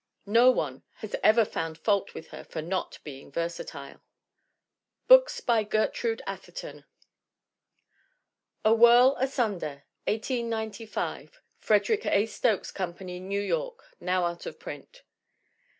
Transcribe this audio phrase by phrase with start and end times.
[0.25, 4.01] No one has ever found fault with her for not being versatile!
[5.07, 6.85] BOOKS BY GERTRUDE ATHERTON
[8.65, 11.39] A Whirl Asunder, 1895.
[11.59, 12.25] Frederick A.
[12.25, 13.83] Stokes Com pany, New York.
[13.99, 15.03] Now out of print.